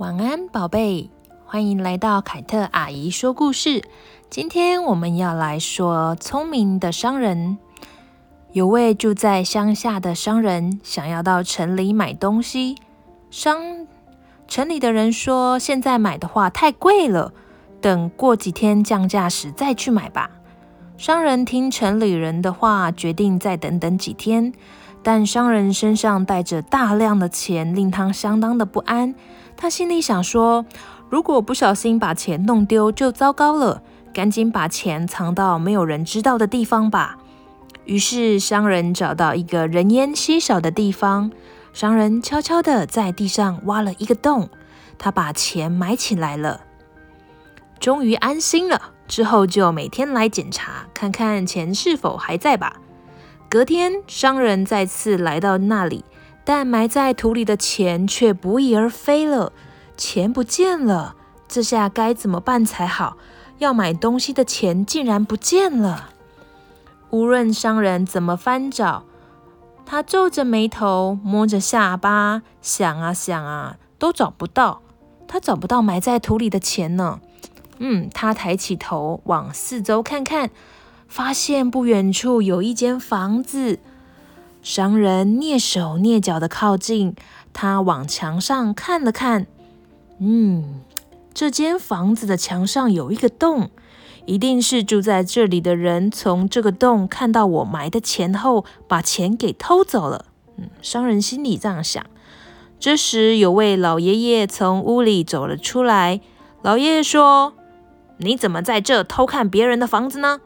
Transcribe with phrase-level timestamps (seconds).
[0.00, 1.10] 晚安，宝贝，
[1.44, 3.84] 欢迎来到凯特阿姨说故事。
[4.30, 7.58] 今天我们要来说聪明的商人。
[8.52, 12.76] 有位住在乡下的商人，想要到城里买东西。
[13.30, 13.86] 商
[14.48, 17.34] 城里的人说，现在买的话太贵了，
[17.82, 20.30] 等过几天降价时再去买吧。
[20.96, 24.54] 商人听城里人的话，决定再等等几天。
[25.02, 29.14] 但商人身上带着大量的钱，令他相当的不安。
[29.60, 30.64] 他心里想说
[31.10, 33.82] ：“如果不小心把钱弄丢，就糟糕了。
[34.14, 37.18] 赶紧把钱藏到没有人知道的地方吧。”
[37.84, 41.30] 于是，商人找到一个人烟稀少的地方，
[41.74, 44.48] 商人悄悄地在地上挖了一个洞，
[44.98, 46.62] 他把钱埋起来了。
[47.78, 52.76] 终于安心了，之后就每天来检查，看看钱是否还在吧。
[53.50, 56.02] 隔天，商人再次来到那里。
[56.52, 59.52] 但埋在土里的钱却不翼而飞了，
[59.96, 61.14] 钱不见了，
[61.46, 63.16] 这下该怎么办才好？
[63.58, 66.08] 要买东西的钱竟然不见了！
[67.10, 69.04] 无论商人怎么翻找，
[69.86, 74.82] 他皱着眉头，摸着下巴，想啊想啊，都找不到。
[75.28, 77.20] 他找不到埋在土里的钱呢。
[77.78, 80.50] 嗯，他抬起头往四周看看，
[81.06, 83.78] 发现不远处有一间房子。
[84.62, 87.14] 商人蹑手蹑脚地靠近，
[87.52, 89.46] 他往墙上看了看，
[90.18, 90.82] 嗯，
[91.32, 93.70] 这间房子的墙上有一个洞，
[94.26, 100.26] 一定是住在这里的人从这个洞看到我埋的钱后，把钱给偷走了。
[100.58, 102.04] 嗯，商人心里这样想。
[102.78, 106.20] 这时，有位老爷爷从屋里走了出来。
[106.62, 107.54] 老爷爷说
[108.18, 110.40] ：“你怎么在这偷看别人的房子呢？”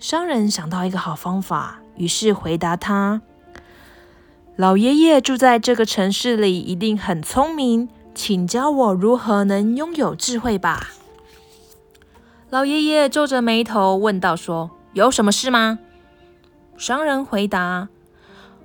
[0.00, 1.80] 商人想到一个好方法。
[2.00, 3.20] 于是回答他
[4.56, 10.88] ：“老爷爷住在这个城市里，一定很聪明，请教我如何能拥有智慧吧。”
[12.48, 15.78] 老爷爷皱着眉头问道：“说有什么事吗？”
[16.78, 17.90] 商人回答：“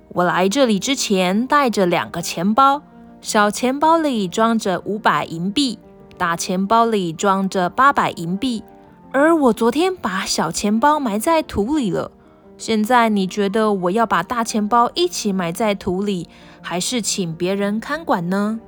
[0.08, 2.80] 我来这里之前带着两个钱包，
[3.20, 5.78] 小钱包里装着五百银币，
[6.16, 8.64] 大钱包里装着八百银币，
[9.12, 12.12] 而我昨天把小钱包埋在土里了。”
[12.58, 16.28] 现在你觉得我要把大钱包一起埋在土里，
[16.62, 18.60] 还是请别人看管呢？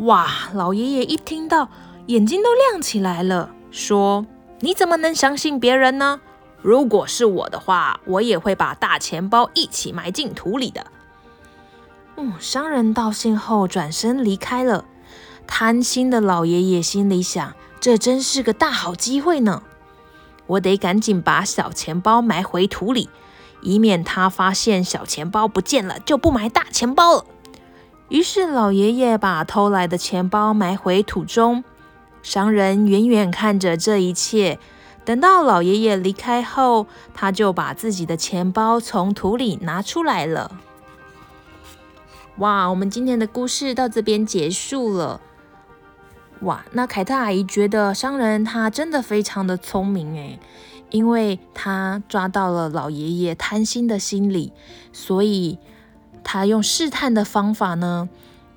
[0.00, 0.28] 哇！
[0.54, 1.68] 老爷爷一听到，
[2.06, 4.26] 眼睛都亮起来了，说
[4.60, 6.20] ：“你怎么能相信别人呢？
[6.62, 10.86] 如果是我的话，我也会把大钱包一起埋进土里的。”
[12.16, 14.84] 嗯，商人道谢后转身离开了。
[15.46, 19.62] 贪心的老爷爷心里想：这真是个大好机会呢。
[20.50, 23.08] 我得赶紧把小钱包埋回土里，
[23.62, 27.24] 以免他发现小钱包不见了就不埋大钱包了。
[28.08, 31.62] 于是老爷爷把偷来的钱包埋回土中。
[32.22, 34.58] 商人远远看着这一切，
[35.04, 40.50] 等到老爷爷离开后，他就把自己的钱包从土里拿出来了。
[42.38, 45.20] 哇，我们今天的故事到这边结束了。
[46.42, 50.38] 哇，那凯特阿姨觉得商人他真的非常的聪明诶，
[50.88, 54.52] 因为他抓到了老爷爷贪心的心理，
[54.90, 55.58] 所以
[56.24, 58.08] 他用试探的方法呢，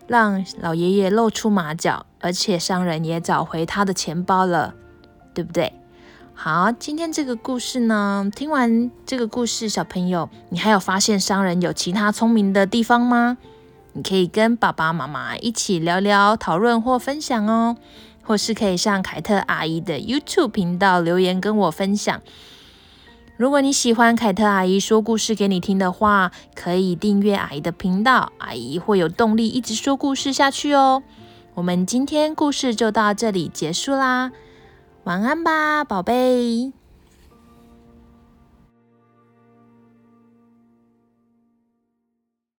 [0.07, 4.73] 让老爷爷露出马脚，而且商人也找回他的钱包了，
[5.33, 5.73] 对不对？
[6.33, 13.37] 好，今天这个故事呢，听完这个故事，小朋友，你还有发现商人有其他聪明的地方吗？
[13.93, 17.77] 你可以跟爸爸妈妈一起聊聊、讨论或分享哦，
[18.23, 22.21] 或是可以上凯特阿姨的 YouTube 频道留言跟我分享。
[23.37, 31.03] 如果你喜欢凯特阿姨说故事给你听的话，可以订阅阿姨的频道，阿姨会有动力一直说故事下去哦。
[31.55, 34.31] 我们今天故事就到这里结束啦，
[35.03, 36.82] 晚安吧，宝贝。